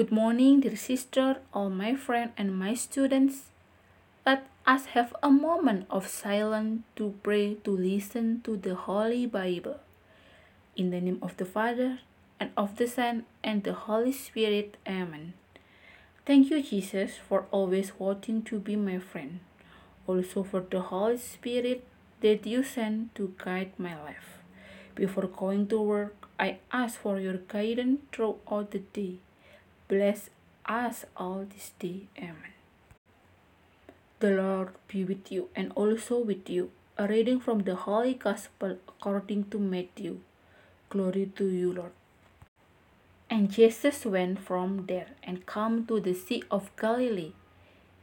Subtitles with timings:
[0.00, 3.50] Good morning, dear sister, all my friends and my students.
[4.24, 9.78] Let us have a moment of silence to pray to listen to the Holy Bible.
[10.74, 11.98] In the name of the Father,
[12.40, 14.78] and of the Son, and the Holy Spirit.
[14.88, 15.34] Amen.
[16.24, 19.40] Thank you, Jesus, for always wanting to be my friend.
[20.06, 21.84] Also for the Holy Spirit
[22.22, 24.40] that you sent to guide my life.
[24.94, 29.18] Before going to work, I ask for your guidance throughout the day.
[29.90, 30.30] Bless
[30.66, 32.06] us all this day.
[32.16, 32.52] Amen.
[34.20, 36.70] The Lord be with you and also with you.
[36.96, 40.20] A reading from the Holy Gospel according to Matthew.
[40.90, 41.90] Glory to you, Lord.
[43.28, 47.32] And Jesus went from there and came to the Sea of Galilee.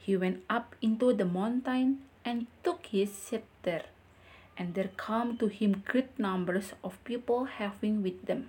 [0.00, 3.86] He went up into the mountain and took his seat there.
[4.58, 8.48] And there came to him great numbers of people having with them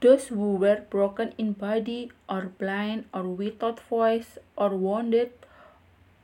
[0.00, 5.32] those who were broken in body, or blind, or without voice, or wounded,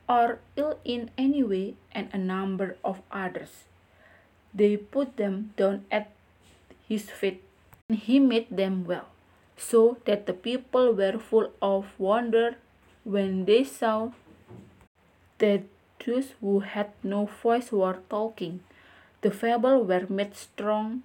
[0.09, 3.65] or ill in any way, and a number of others.
[4.55, 6.11] They put them down at
[6.87, 7.43] his feet,
[7.89, 9.09] and he made them well,
[9.57, 12.57] so that the people were full of wonder
[13.05, 14.13] when they saw
[15.39, 15.63] that
[16.05, 18.61] those who had no voice were talking.
[19.23, 21.03] The feeble were made strong,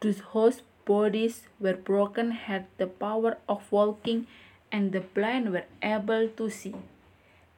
[0.00, 4.26] those whose bodies were broken had the power of walking,
[4.70, 6.74] and the blind were able to see.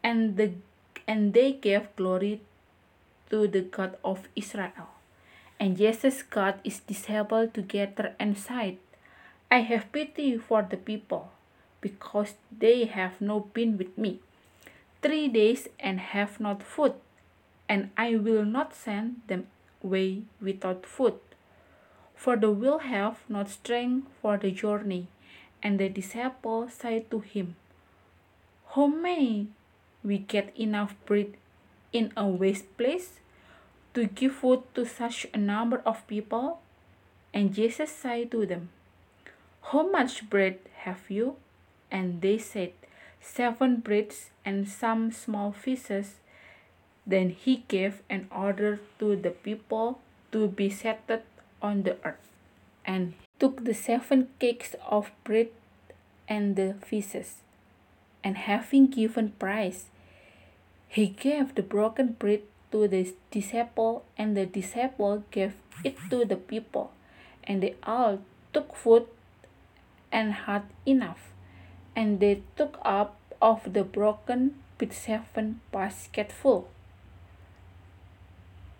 [0.02, 0.52] And, the,
[1.06, 2.40] and they gave glory
[3.30, 4.88] to the God of Israel.
[5.58, 8.76] And Jesus got his disciples together and said,
[9.50, 11.30] I have pity for the people,
[11.80, 14.20] because they have not been with me
[15.02, 16.94] three days and have not food,
[17.68, 19.46] and I will not send them
[19.82, 21.14] away without food.
[22.16, 25.06] For they will have not strength for the journey.
[25.62, 27.56] And the disciple said to him,
[28.74, 29.46] How may
[30.02, 31.36] we get enough bread
[31.92, 33.20] in a waste place
[33.94, 36.60] to give food to such a number of people?
[37.32, 38.70] And Jesus said to them,
[39.70, 41.36] How much bread have you?
[41.90, 42.72] And they said,
[43.20, 46.16] Seven breads and some small fishes.
[47.06, 50.00] Then he gave an order to the people
[50.32, 51.22] to be seated
[51.62, 52.28] on the earth,
[52.84, 55.48] and took the seven cakes of bread
[56.28, 57.42] and the fishes,
[58.24, 59.86] and having given price,
[60.88, 66.36] he gave the broken bread to the disciple, and the disciple gave it to the
[66.36, 66.92] people,
[67.44, 68.20] and they all
[68.52, 69.06] took food
[70.10, 71.32] and had enough,
[71.94, 76.68] and they took up of the broken with seven basketful.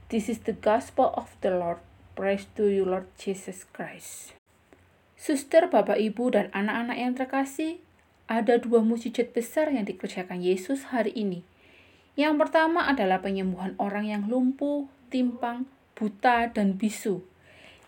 [0.09, 1.79] This is the gospel of the Lord.
[2.17, 4.33] Praise to you Lord Jesus Christ.
[5.21, 7.77] Suster, Bapak, Ibu, dan anak-anak yang terkasih,
[8.25, 11.45] ada dua mujizat besar yang dikerjakan Yesus hari ini.
[12.17, 17.21] Yang pertama adalah penyembuhan orang yang lumpuh, timpang, buta, dan bisu.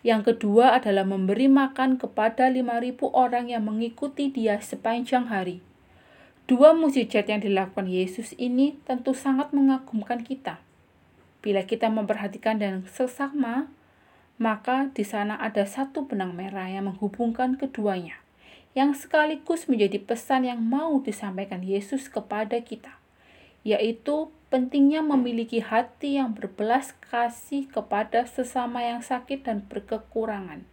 [0.05, 5.65] Yang kedua adalah memberi makan kepada 5.000 orang yang mengikuti dia sepanjang hari.
[6.45, 10.61] Dua mujizat yang dilakukan Yesus ini tentu sangat mengagumkan kita.
[11.41, 13.73] Bila kita memperhatikan dan sesama,
[14.39, 18.15] maka di sana ada satu benang merah yang menghubungkan keduanya,
[18.71, 22.95] yang sekaligus menjadi pesan yang mau disampaikan Yesus kepada kita,
[23.67, 30.63] yaitu pentingnya memiliki hati yang berbelas kasih kepada sesama yang sakit dan berkekurangan.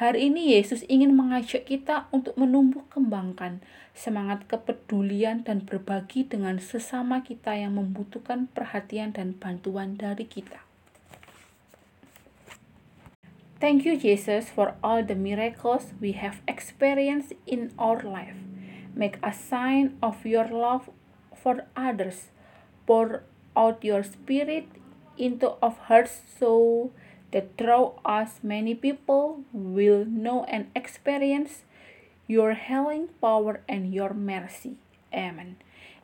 [0.00, 3.60] Hari ini Yesus ingin mengajak kita untuk menumbuh kembangkan
[3.92, 10.69] semangat kepedulian dan berbagi dengan sesama kita yang membutuhkan perhatian dan bantuan dari kita.
[13.60, 18.38] Thank you, Jesus, for all the miracles we have experienced in our life.
[18.94, 20.88] Make a sign of your love
[21.36, 22.30] for others.
[22.86, 24.66] Pour out your spirit
[25.18, 26.90] into our hearts so
[27.32, 31.64] that through us many people will know and experience
[32.26, 34.76] your healing power and your mercy.
[35.12, 35.56] Amen.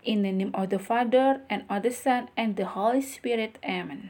[0.04, 3.58] In the name of the Father, and of the Son, and the Holy Spirit.
[3.64, 4.04] Amen.